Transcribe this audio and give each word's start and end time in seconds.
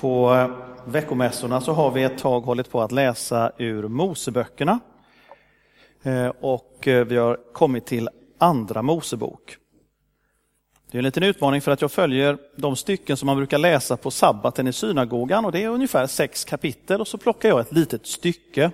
På 0.00 0.46
veckomässorna 0.84 1.60
så 1.60 1.72
har 1.72 1.90
vi 1.90 2.02
ett 2.02 2.18
tag 2.18 2.40
hållit 2.40 2.70
på 2.70 2.80
att 2.80 2.92
läsa 2.92 3.52
ur 3.58 3.88
Moseböckerna. 3.88 4.80
Eh, 6.02 6.28
och 6.40 6.88
eh, 6.88 7.06
vi 7.06 7.16
har 7.16 7.38
kommit 7.52 7.86
till 7.86 8.08
Andra 8.38 8.82
Mosebok. 8.82 9.56
Det 10.90 10.96
är 10.96 10.98
en 10.98 11.04
liten 11.04 11.22
utmaning 11.22 11.60
för 11.60 11.70
att 11.70 11.80
jag 11.80 11.92
följer 11.92 12.38
de 12.56 12.76
stycken 12.76 13.16
som 13.16 13.26
man 13.26 13.36
brukar 13.36 13.58
läsa 13.58 13.96
på 13.96 14.10
sabbaten 14.10 14.66
i 14.66 14.72
synagogan 14.72 15.44
och 15.44 15.52
det 15.52 15.62
är 15.62 15.68
ungefär 15.68 16.06
sex 16.06 16.44
kapitel 16.44 17.00
och 17.00 17.08
så 17.08 17.18
plockar 17.18 17.48
jag 17.48 17.60
ett 17.60 17.72
litet 17.72 18.06
stycke. 18.06 18.70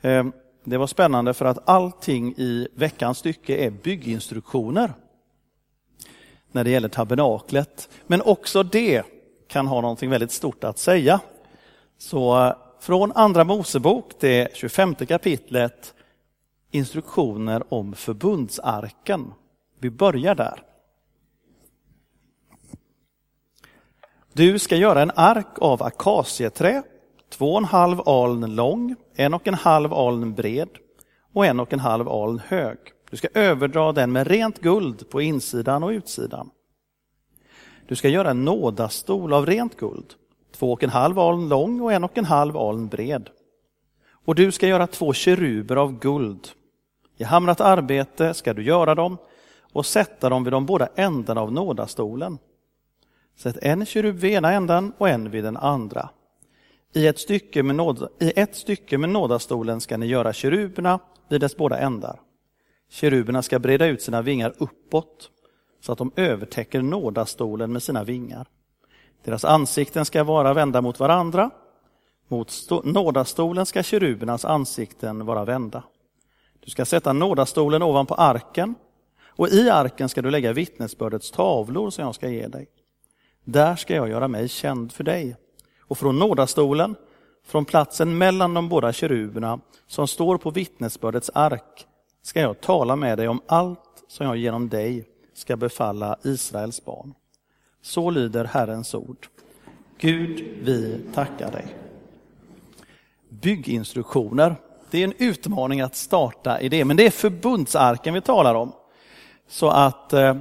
Eh, 0.00 0.26
det 0.64 0.76
var 0.76 0.86
spännande 0.86 1.34
för 1.34 1.44
att 1.44 1.68
allting 1.68 2.34
i 2.36 2.68
veckans 2.74 3.18
stycke 3.18 3.56
är 3.56 3.70
bygginstruktioner 3.70 4.92
när 6.52 6.64
det 6.64 6.70
gäller 6.70 6.88
tabernaklet. 6.88 7.88
Men 8.06 8.22
också 8.22 8.62
det 8.62 9.02
kan 9.52 9.66
ha 9.66 9.80
någonting 9.80 10.10
väldigt 10.10 10.32
stort 10.32 10.64
att 10.64 10.78
säga. 10.78 11.20
Så 11.98 12.52
från 12.80 13.12
Andra 13.12 13.44
Mosebok, 13.44 14.12
det 14.20 14.56
25 14.56 14.94
kapitlet, 14.94 15.94
instruktioner 16.70 17.74
om 17.74 17.94
förbundsarken. 17.94 19.32
Vi 19.78 19.90
börjar 19.90 20.34
där. 20.34 20.62
Du 24.32 24.58
ska 24.58 24.76
göra 24.76 25.02
en 25.02 25.12
ark 25.14 25.58
av 25.58 25.82
akacieträ, 25.82 26.82
två 27.30 27.52
och 27.52 27.58
en 27.58 27.64
halv 27.64 28.08
aln 28.08 28.54
lång, 28.54 28.96
en 29.14 29.34
och 29.34 29.48
en 29.48 29.54
halv 29.54 29.92
aln 29.92 30.34
bred 30.34 30.68
och 31.32 31.46
en 31.46 31.60
och 31.60 31.72
en 31.72 31.80
halv 31.80 32.08
aln 32.08 32.38
hög. 32.46 32.78
Du 33.10 33.16
ska 33.16 33.28
överdra 33.34 33.92
den 33.92 34.12
med 34.12 34.26
rent 34.26 34.58
guld 34.58 35.10
på 35.10 35.20
insidan 35.20 35.82
och 35.82 35.90
utsidan. 35.90 36.50
Du 37.92 37.96
ska 37.96 38.08
göra 38.08 38.30
en 38.30 38.44
nådastol 38.44 39.32
av 39.32 39.46
rent 39.46 39.76
guld, 39.76 40.14
två 40.52 40.72
och 40.72 40.82
en 40.82 40.90
halv 40.90 41.18
aln 41.18 41.48
lång 41.48 41.80
och 41.80 41.92
en 41.92 42.04
och 42.04 42.18
en 42.18 42.24
halv 42.24 42.56
aln 42.56 42.88
bred. 42.88 43.30
Och 44.24 44.34
du 44.34 44.52
ska 44.52 44.68
göra 44.68 44.86
två 44.86 45.12
keruber 45.12 45.76
av 45.76 45.98
guld. 45.98 46.48
I 47.16 47.24
hamrat 47.24 47.60
arbete 47.60 48.34
ska 48.34 48.54
du 48.54 48.62
göra 48.62 48.94
dem 48.94 49.16
och 49.72 49.86
sätta 49.86 50.28
dem 50.28 50.44
vid 50.44 50.52
de 50.52 50.66
båda 50.66 50.88
ändarna 50.94 51.40
av 51.40 51.52
nådastolen. 51.52 52.38
Sätt 53.36 53.58
en 53.62 53.86
kerub 53.86 54.16
vid 54.16 54.32
ena 54.32 54.52
ändan 54.52 54.92
och 54.98 55.08
en 55.08 55.30
vid 55.30 55.44
den 55.44 55.56
andra. 55.56 56.08
I 56.92 57.06
ett 57.06 57.18
stycke 57.18 57.62
med, 57.62 57.76
nåd, 57.76 58.08
i 58.20 58.32
ett 58.36 58.56
stycke 58.56 58.98
med 58.98 59.10
nådastolen 59.10 59.80
ska 59.80 59.96
ni 59.96 60.06
göra 60.06 60.32
keruberna 60.32 60.98
vid 61.28 61.40
dess 61.40 61.56
båda 61.56 61.78
ändar. 61.78 62.20
Keruberna 62.90 63.42
ska 63.42 63.58
breda 63.58 63.86
ut 63.86 64.02
sina 64.02 64.22
vingar 64.22 64.54
uppåt 64.58 65.30
så 65.82 65.92
att 65.92 65.98
de 65.98 66.12
övertäcker 66.16 66.82
nådastolen 66.82 67.72
med 67.72 67.82
sina 67.82 68.04
vingar. 68.04 68.46
Deras 69.24 69.44
ansikten 69.44 70.04
ska 70.04 70.24
vara 70.24 70.54
vända 70.54 70.80
mot 70.80 71.00
varandra. 71.00 71.50
Mot 72.28 72.52
nådastolen 72.84 73.66
ska 73.66 73.82
kerubernas 73.82 74.44
ansikten 74.44 75.26
vara 75.26 75.44
vända. 75.44 75.82
Du 76.60 76.70
ska 76.70 76.84
sätta 76.84 77.12
nådastolen 77.12 77.82
ovanpå 77.82 78.14
arken 78.14 78.74
och 79.26 79.48
i 79.48 79.70
arken 79.70 80.08
ska 80.08 80.22
du 80.22 80.30
lägga 80.30 80.52
vittnesbördets 80.52 81.30
tavlor 81.30 81.90
som 81.90 82.04
jag 82.04 82.14
ska 82.14 82.28
ge 82.28 82.48
dig. 82.48 82.66
Där 83.44 83.76
ska 83.76 83.94
jag 83.94 84.08
göra 84.08 84.28
mig 84.28 84.48
känd 84.48 84.92
för 84.92 85.04
dig. 85.04 85.36
Och 85.80 85.98
från 85.98 86.18
nådastolen, 86.18 86.96
från 87.46 87.64
platsen 87.64 88.18
mellan 88.18 88.54
de 88.54 88.68
båda 88.68 88.92
keruberna 88.92 89.60
som 89.86 90.08
står 90.08 90.38
på 90.38 90.50
vittnesbördets 90.50 91.30
ark, 91.34 91.86
ska 92.22 92.40
jag 92.40 92.60
tala 92.60 92.96
med 92.96 93.18
dig 93.18 93.28
om 93.28 93.40
allt 93.46 94.04
som 94.08 94.26
jag 94.26 94.36
genom 94.36 94.68
dig 94.68 95.11
ska 95.42 95.56
befalla 95.56 96.16
Israels 96.22 96.84
barn. 96.84 97.14
Så 97.82 98.10
lyder 98.10 98.44
Herrens 98.44 98.94
ord. 98.94 99.26
Gud, 99.98 100.44
vi 100.62 101.00
tackar 101.14 101.50
dig. 101.52 101.66
Bygginstruktioner. 103.28 104.56
Det 104.90 104.98
är 104.98 105.04
en 105.04 105.14
utmaning 105.18 105.80
att 105.80 105.96
starta 105.96 106.60
i 106.60 106.68
det, 106.68 106.84
men 106.84 106.96
det 106.96 107.06
är 107.06 107.10
förbundsarken 107.10 108.14
vi 108.14 108.20
talar 108.20 108.54
om. 108.54 108.72
Så 109.48 109.68
att 109.68 110.12
eh, 110.12 110.36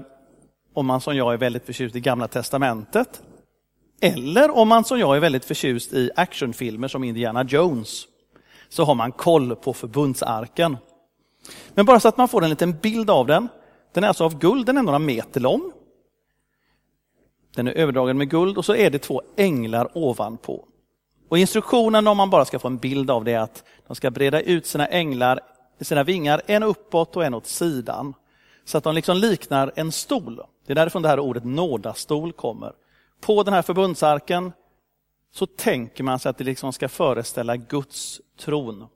om 0.74 0.86
man 0.86 1.02
som 1.02 1.18
jag 1.18 1.34
är 1.34 1.38
väldigt 1.38 1.66
förtjust 1.66 1.96
i 1.96 2.00
Gamla 2.00 2.28
Testamentet, 2.28 3.22
eller 4.02 4.58
om 4.58 4.68
man 4.68 4.84
som 4.84 5.00
jag 5.00 5.16
är 5.16 5.20
väldigt 5.20 5.46
förtjust 5.46 5.94
i 5.94 6.12
actionfilmer 6.16 6.88
som 6.88 7.04
Indiana 7.04 7.44
Jones, 7.44 8.04
så 8.70 8.84
har 8.84 8.96
man 8.96 9.12
koll 9.12 9.56
på 9.56 9.74
förbundsarken. 9.74 10.78
Men 11.74 11.86
bara 11.86 12.00
så 12.00 12.08
att 12.08 12.18
man 12.18 12.28
får 12.28 12.44
en 12.44 12.50
liten 12.50 12.78
bild 12.78 13.10
av 13.10 13.28
den, 13.28 13.48
den 13.94 14.04
är 14.04 14.08
alltså 14.08 14.24
av 14.24 14.40
guld, 14.40 14.66
den 14.66 14.78
är 14.78 14.82
några 14.82 15.00
meter 15.00 15.40
lång. 15.42 15.72
Den 17.56 17.68
är 17.68 17.72
överdragen 17.72 18.18
med 18.18 18.30
guld 18.30 18.58
och 18.58 18.66
så 18.66 18.76
är 18.76 18.90
det 18.90 19.00
två 19.00 19.22
änglar 19.36 19.98
ovanpå. 19.98 20.68
Och 21.30 21.38
instruktionen 21.38 22.08
om 22.08 22.18
man 22.18 22.30
bara 22.30 22.46
ska 22.46 22.60
få 22.60 22.68
en 22.68 22.78
bild 22.78 23.12
av 23.12 23.24
det 23.24 23.34
är 23.34 23.40
att 23.40 23.64
de 23.88 23.96
ska 23.96 24.12
breda 24.12 24.42
ut 24.42 24.66
sina 24.66 24.88
änglar, 24.88 25.40
sina 25.82 26.04
vingar, 26.04 26.42
en 26.46 26.64
uppåt 26.64 27.16
och 27.16 27.26
en 27.26 27.34
åt 27.34 27.48
sidan. 27.48 28.14
Så 28.66 28.78
att 28.78 28.84
de 28.84 28.96
liksom 28.96 29.18
liknar 29.18 29.72
en 29.76 29.92
stol. 29.92 30.42
Det 30.66 30.74
är 30.74 30.76
därifrån 30.76 31.02
det 31.02 31.08
här 31.08 31.20
ordet 31.20 31.44
nådastol 31.44 32.34
kommer. 32.34 32.74
På 33.22 33.44
den 33.44 33.54
här 33.54 33.62
förbundsarken 33.62 34.52
så 35.32 35.46
tänker 35.46 36.04
man 36.04 36.20
sig 36.20 36.30
att 36.30 36.38
det 36.38 36.44
liksom 36.44 36.74
ska 36.74 36.90
föreställa 36.90 37.58
Guds 37.58 38.22
tron. 38.40 38.88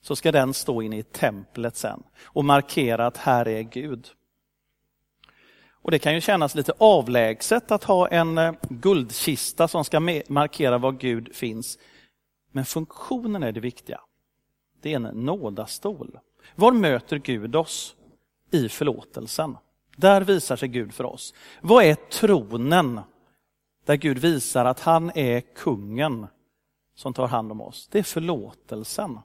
Så 0.00 0.16
ska 0.16 0.32
den 0.32 0.54
stå 0.54 0.82
inne 0.82 0.98
i 0.98 1.02
templet 1.02 1.76
sen 1.76 2.02
och 2.24 2.44
markera 2.44 3.06
att 3.06 3.16
här 3.16 3.48
är 3.48 3.62
Gud. 3.62 4.08
Och 5.82 5.90
Det 5.90 5.98
kan 5.98 6.14
ju 6.14 6.20
kännas 6.20 6.54
lite 6.54 6.72
avlägset 6.78 7.70
att 7.70 7.84
ha 7.84 8.08
en 8.08 8.38
eh, 8.38 8.54
guldkista 8.68 9.68
som 9.68 9.84
ska 9.84 10.00
markera 10.28 10.78
var 10.78 10.92
Gud 10.92 11.34
finns. 11.34 11.78
Men 12.52 12.64
funktionen 12.64 13.42
är 13.42 13.52
det 13.52 13.60
viktiga. 13.60 14.00
Det 14.82 14.92
är 14.92 14.96
en 14.96 15.02
nådastol. 15.02 16.18
Var 16.54 16.72
möter 16.72 17.18
Gud 17.18 17.56
oss? 17.56 17.96
I 18.50 18.68
förlåtelsen. 18.68 19.56
Där 19.96 20.20
visar 20.20 20.56
sig 20.56 20.68
Gud 20.68 20.94
för 20.94 21.04
oss. 21.04 21.34
Vad 21.60 21.84
är 21.84 21.94
tronen? 21.94 23.00
Där 23.84 23.96
Gud 23.96 24.18
visar 24.18 24.64
att 24.64 24.80
han 24.80 25.10
är 25.14 25.40
kungen 25.40 26.26
som 26.94 27.14
tar 27.14 27.28
hand 27.28 27.52
om 27.52 27.60
oss. 27.60 27.88
Det 27.92 27.98
är 27.98 28.02
förlåtelsen. 28.02 29.18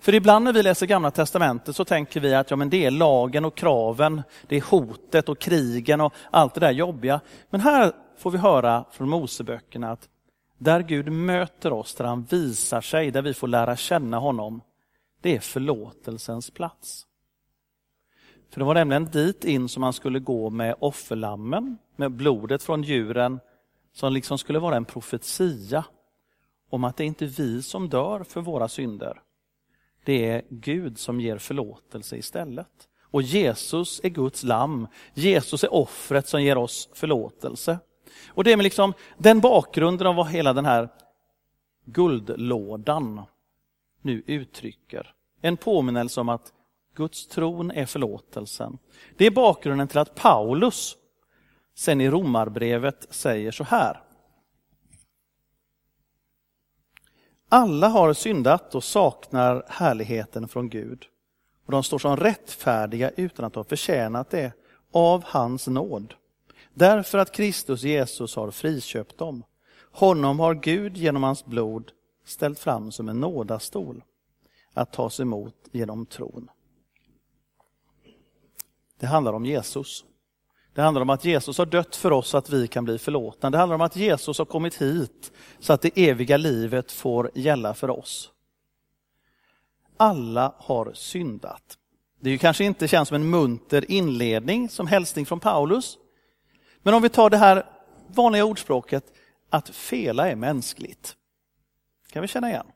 För 0.00 0.14
ibland 0.14 0.44
när 0.44 0.52
vi 0.52 0.62
läser 0.62 0.86
Gamla 0.86 1.10
Testamentet 1.10 1.76
så 1.76 1.84
tänker 1.84 2.20
vi 2.20 2.34
att 2.34 2.50
ja, 2.50 2.56
men 2.56 2.70
det 2.70 2.84
är 2.84 2.90
lagen 2.90 3.44
och 3.44 3.54
kraven, 3.54 4.22
det 4.48 4.56
är 4.56 4.60
hotet 4.60 5.28
och 5.28 5.38
krigen 5.38 6.00
och 6.00 6.14
allt 6.30 6.54
det 6.54 6.60
där 6.60 6.70
jobbiga. 6.70 7.20
Men 7.50 7.60
här 7.60 7.92
får 8.18 8.30
vi 8.30 8.38
höra 8.38 8.84
från 8.90 9.08
Moseböckerna 9.08 9.90
att 9.90 10.08
där 10.58 10.80
Gud 10.80 11.12
möter 11.12 11.72
oss, 11.72 11.94
där 11.94 12.04
han 12.04 12.24
visar 12.24 12.80
sig, 12.80 13.10
där 13.10 13.22
vi 13.22 13.34
får 13.34 13.48
lära 13.48 13.76
känna 13.76 14.18
honom, 14.18 14.60
det 15.20 15.36
är 15.36 15.40
förlåtelsens 15.40 16.50
plats. 16.50 17.06
För 18.50 18.60
det 18.60 18.64
var 18.64 18.74
nämligen 18.74 19.04
dit 19.04 19.44
in 19.44 19.68
som 19.68 19.80
man 19.80 19.92
skulle 19.92 20.18
gå 20.18 20.50
med 20.50 20.74
offerlammen, 20.78 21.78
med 21.96 22.12
blodet 22.12 22.62
från 22.62 22.82
djuren, 22.82 23.40
som 23.92 24.12
liksom 24.12 24.38
skulle 24.38 24.58
vara 24.58 24.76
en 24.76 24.84
profetia 24.84 25.84
om 26.70 26.84
att 26.84 26.96
det 26.96 27.04
inte 27.04 27.24
är 27.24 27.28
vi 27.28 27.62
som 27.62 27.88
dör 27.88 28.24
för 28.24 28.40
våra 28.40 28.68
synder, 28.68 29.22
det 30.04 30.26
är 30.26 30.42
Gud 30.50 30.98
som 30.98 31.20
ger 31.20 31.38
förlåtelse 31.38 32.16
istället. 32.16 32.88
Och 33.02 33.22
Jesus 33.22 34.00
är 34.04 34.08
Guds 34.08 34.42
lamm. 34.42 34.86
Jesus 35.14 35.64
är 35.64 35.74
offret 35.74 36.28
som 36.28 36.42
ger 36.42 36.58
oss 36.58 36.88
förlåtelse. 36.92 37.78
Och 38.28 38.44
det 38.44 38.52
är 38.52 38.56
med 38.56 38.64
liksom 38.64 38.92
den 39.18 39.40
bakgrunden 39.40 40.06
av 40.06 40.14
vad 40.14 40.28
hela 40.28 40.52
den 40.52 40.64
här 40.64 40.88
guldlådan 41.84 43.22
nu 44.02 44.22
uttrycker. 44.26 45.14
En 45.40 45.56
påminnelse 45.56 46.20
om 46.20 46.28
att 46.28 46.52
Guds 46.94 47.26
tron 47.26 47.70
är 47.70 47.86
förlåtelsen. 47.86 48.78
Det 49.16 49.26
är 49.26 49.30
bakgrunden 49.30 49.88
till 49.88 49.98
att 49.98 50.14
Paulus 50.14 50.96
sen 51.74 52.00
i 52.00 52.10
Romarbrevet 52.10 53.06
säger 53.10 53.52
så 53.52 53.64
här. 53.64 54.02
Alla 57.52 57.88
har 57.88 58.12
syndat 58.12 58.74
och 58.74 58.84
saknar 58.84 59.64
härligheten 59.68 60.48
från 60.48 60.68
Gud. 60.68 61.04
Och 61.66 61.72
de 61.72 61.82
står 61.82 61.98
som 61.98 62.16
rättfärdiga 62.16 63.10
utan 63.10 63.44
att 63.44 63.54
ha 63.54 63.64
förtjänat 63.64 64.30
det 64.30 64.52
av 64.92 65.24
hans 65.24 65.66
nåd. 65.66 66.14
Därför 66.74 67.18
att 67.18 67.32
Kristus 67.32 67.82
Jesus 67.82 68.36
har 68.36 68.50
friköpt 68.50 69.18
dem. 69.18 69.44
Honom 69.92 70.40
har 70.40 70.54
Gud 70.54 70.96
genom 70.96 71.22
hans 71.22 71.44
blod 71.44 71.92
ställt 72.24 72.58
fram 72.58 72.92
som 72.92 73.08
en 73.08 73.20
nådastol 73.20 74.04
att 74.74 74.92
tas 74.92 75.20
emot 75.20 75.54
genom 75.72 76.06
tron. 76.06 76.50
Det 78.98 79.06
handlar 79.06 79.32
om 79.32 79.46
Jesus. 79.46 80.04
Det 80.74 80.82
handlar 80.82 81.02
om 81.02 81.10
att 81.10 81.24
Jesus 81.24 81.58
har 81.58 81.66
dött 81.66 81.96
för 81.96 82.10
oss 82.10 82.28
så 82.28 82.38
att 82.38 82.50
vi 82.50 82.68
kan 82.68 82.84
bli 82.84 82.98
förlåtna. 82.98 83.50
Det 83.50 83.58
handlar 83.58 83.74
om 83.74 83.80
att 83.80 83.96
Jesus 83.96 84.38
har 84.38 84.44
kommit 84.44 84.74
hit 84.74 85.32
så 85.58 85.72
att 85.72 85.82
det 85.82 86.08
eviga 86.08 86.36
livet 86.36 86.92
får 86.92 87.30
gälla 87.34 87.74
för 87.74 87.90
oss. 87.90 88.30
Alla 89.96 90.54
har 90.56 90.92
syndat. 90.94 91.76
Det 92.20 92.30
är 92.30 92.38
kanske 92.38 92.64
inte 92.64 92.88
känns 92.88 93.08
som 93.08 93.14
en 93.14 93.30
munter 93.30 93.90
inledning 93.90 94.68
som 94.68 94.86
hälsning 94.86 95.26
från 95.26 95.40
Paulus. 95.40 95.98
Men 96.82 96.94
om 96.94 97.02
vi 97.02 97.08
tar 97.08 97.30
det 97.30 97.36
här 97.36 97.66
vanliga 98.06 98.44
ordspråket, 98.44 99.04
att 99.50 99.68
fela 99.68 100.30
är 100.30 100.36
mänskligt. 100.36 101.16
kan 102.12 102.22
vi 102.22 102.28
känna 102.28 102.48
igen. 102.48 102.66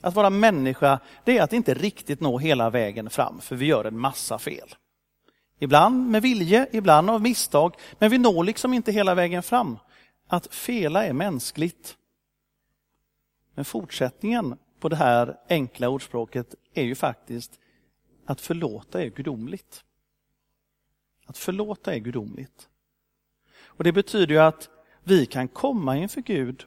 Att 0.00 0.14
vara 0.14 0.30
människa, 0.30 0.98
det 1.24 1.38
är 1.38 1.42
att 1.42 1.52
inte 1.52 1.74
riktigt 1.74 2.20
nå 2.20 2.38
hela 2.38 2.70
vägen 2.70 3.10
fram, 3.10 3.40
för 3.40 3.56
vi 3.56 3.66
gör 3.66 3.84
en 3.84 3.98
massa 3.98 4.38
fel. 4.38 4.74
Ibland 5.58 6.10
med 6.10 6.22
vilje, 6.22 6.68
ibland 6.72 7.10
av 7.10 7.22
misstag, 7.22 7.74
men 7.98 8.10
vi 8.10 8.18
når 8.18 8.44
liksom 8.44 8.74
inte 8.74 8.92
hela 8.92 9.14
vägen 9.14 9.42
fram. 9.42 9.78
Att 10.26 10.54
fela 10.54 11.06
är 11.06 11.12
mänskligt. 11.12 11.96
Men 13.54 13.64
fortsättningen 13.64 14.58
på 14.80 14.88
det 14.88 14.96
här 14.96 15.36
enkla 15.48 15.88
ordspråket 15.88 16.54
är 16.74 16.82
ju 16.82 16.94
faktiskt 16.94 17.58
att 18.26 18.40
förlåta 18.40 19.02
är 19.02 19.08
gudomligt. 19.08 19.84
Att 21.26 21.38
förlåta 21.38 21.94
är 21.94 21.98
gudomligt. 21.98 22.68
Och 23.60 23.84
Det 23.84 23.92
betyder 23.92 24.34
ju 24.34 24.40
att 24.40 24.68
vi 25.04 25.26
kan 25.26 25.48
komma 25.48 25.96
inför 25.96 26.20
Gud 26.20 26.64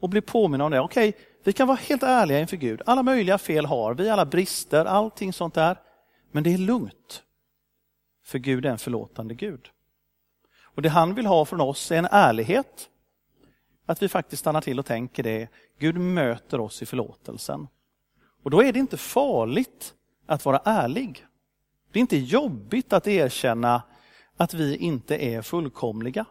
och 0.00 0.08
bli 0.08 0.20
påminna 0.20 0.64
om 0.64 0.70
det. 0.70 0.80
Okej, 0.80 1.16
vi 1.44 1.52
kan 1.52 1.68
vara 1.68 1.78
helt 1.82 2.02
ärliga 2.02 2.40
inför 2.40 2.56
Gud. 2.56 2.82
Alla 2.86 3.02
möjliga 3.02 3.38
fel 3.38 3.66
har 3.66 3.94
vi, 3.94 4.08
alla 4.08 4.26
brister, 4.26 4.84
allting 4.84 5.32
sånt 5.32 5.54
där. 5.54 5.80
Men 6.32 6.42
det 6.42 6.54
är 6.54 6.58
lugnt. 6.58 7.22
För 8.24 8.38
Gud 8.38 8.66
är 8.66 8.70
en 8.70 8.78
förlåtande 8.78 9.34
Gud. 9.34 9.70
Och 10.62 10.82
Det 10.82 10.88
han 10.88 11.14
vill 11.14 11.26
ha 11.26 11.44
från 11.44 11.60
oss 11.60 11.90
är 11.90 11.96
en 11.96 12.08
ärlighet. 12.10 12.90
Att 13.86 14.02
vi 14.02 14.08
faktiskt 14.08 14.40
stannar 14.40 14.60
till 14.60 14.78
och 14.78 14.86
tänker 14.86 15.22
det. 15.22 15.48
Gud 15.78 15.96
möter 15.96 16.60
oss 16.60 16.82
i 16.82 16.86
förlåtelsen. 16.86 17.68
Och 18.42 18.50
då 18.50 18.62
är 18.62 18.72
det 18.72 18.78
inte 18.78 18.96
farligt 18.96 19.94
att 20.26 20.44
vara 20.44 20.60
ärlig. 20.64 21.26
Det 21.92 21.98
är 21.98 22.00
inte 22.00 22.16
jobbigt 22.16 22.92
att 22.92 23.06
erkänna 23.06 23.82
att 24.36 24.54
vi 24.54 24.76
inte 24.76 25.16
är 25.16 25.42
fullkomliga. 25.42 26.24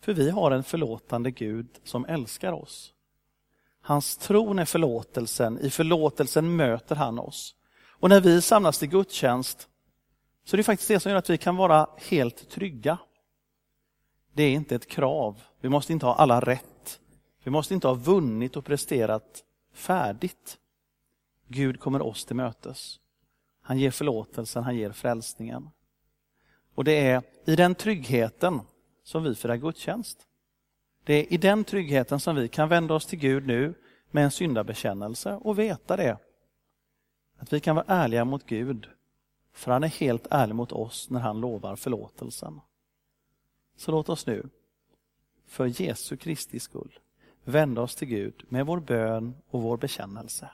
För 0.00 0.12
vi 0.12 0.30
har 0.30 0.50
en 0.50 0.64
förlåtande 0.64 1.30
Gud 1.30 1.68
som 1.84 2.04
älskar 2.04 2.52
oss. 2.52 2.94
Hans 3.82 4.16
tron 4.16 4.58
är 4.58 4.64
förlåtelsen, 4.64 5.58
i 5.58 5.70
förlåtelsen 5.70 6.56
möter 6.56 6.96
han 6.96 7.18
oss. 7.18 7.54
Och 8.00 8.08
när 8.08 8.20
vi 8.20 8.42
samlas 8.42 8.78
till 8.78 8.88
gudstjänst 8.88 9.68
så 10.50 10.56
det 10.56 10.60
är 10.60 10.64
faktiskt 10.64 10.88
det 10.88 11.00
som 11.00 11.10
gör 11.10 11.18
att 11.18 11.30
vi 11.30 11.38
kan 11.38 11.56
vara 11.56 11.88
helt 11.98 12.48
trygga. 12.48 12.98
Det 14.32 14.42
är 14.42 14.52
inte 14.52 14.74
ett 14.74 14.88
krav. 14.88 15.42
Vi 15.60 15.68
måste 15.68 15.92
inte 15.92 16.06
ha 16.06 16.14
alla 16.14 16.40
rätt. 16.40 17.00
Vi 17.44 17.50
måste 17.50 17.74
inte 17.74 17.88
ha 17.88 17.94
vunnit 17.94 18.56
och 18.56 18.64
presterat 18.64 19.44
färdigt. 19.72 20.58
Gud 21.48 21.80
kommer 21.80 22.02
oss 22.02 22.24
till 22.24 22.36
mötes. 22.36 23.00
Han 23.62 23.78
ger 23.78 23.90
förlåtelsen, 23.90 24.64
han 24.64 24.76
ger 24.76 24.92
frälsningen. 24.92 25.70
Och 26.74 26.84
det 26.84 27.06
är 27.06 27.22
i 27.44 27.56
den 27.56 27.74
tryggheten 27.74 28.60
som 29.04 29.22
vi 29.22 29.34
firar 29.34 29.56
gudstjänst. 29.56 30.26
Det 31.04 31.14
är 31.14 31.32
i 31.32 31.36
den 31.36 31.64
tryggheten 31.64 32.20
som 32.20 32.36
vi 32.36 32.48
kan 32.48 32.68
vända 32.68 32.94
oss 32.94 33.06
till 33.06 33.18
Gud 33.18 33.46
nu 33.46 33.74
med 34.10 34.24
en 34.24 34.30
syndabekännelse 34.30 35.34
och 35.34 35.58
veta 35.58 35.96
det. 35.96 36.18
Att 37.38 37.52
vi 37.52 37.60
kan 37.60 37.76
vara 37.76 37.86
ärliga 37.88 38.24
mot 38.24 38.46
Gud, 38.46 38.88
för 39.52 39.72
han 39.72 39.84
är 39.84 39.88
helt 39.88 40.26
ärlig 40.30 40.54
mot 40.54 40.72
oss 40.72 41.10
när 41.10 41.20
han 41.20 41.40
lovar 41.40 41.76
förlåtelsen. 41.76 42.60
Så 43.76 43.90
låt 43.92 44.08
oss 44.08 44.26
nu, 44.26 44.48
för 45.46 45.82
Jesu 45.82 46.16
Kristi 46.16 46.60
skull, 46.60 46.98
vända 47.44 47.82
oss 47.82 47.96
till 47.96 48.08
Gud 48.08 48.44
med 48.48 48.66
vår 48.66 48.80
bön 48.80 49.34
och 49.50 49.62
vår 49.62 49.76
bekännelse. 49.76 50.50